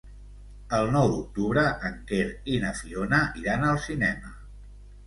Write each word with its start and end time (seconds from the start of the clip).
El 0.77 0.89
nou 0.95 1.09
d'octubre 1.11 1.65
en 1.91 2.01
Quer 2.13 2.25
i 2.55 2.59
na 2.65 2.73
Fiona 2.81 3.21
iran 3.45 3.71
al 3.71 3.83
cinema. 3.89 4.35